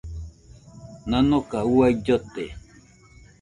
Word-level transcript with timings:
Nanoka 1.09 1.57
uai 1.73 1.93
llote. 2.05 2.45